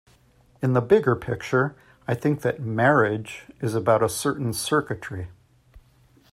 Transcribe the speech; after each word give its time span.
In 0.63 0.73
the 0.73 0.81
bigger 0.81 1.15
picture, 1.15 1.75
I 2.07 2.15
think 2.15 2.41
that 2.41 2.59
'marriage' 2.59 3.43
is 3.59 3.75
about 3.75 4.01
a 4.01 4.09
certain 4.09 4.51
circuitry. 4.51 5.29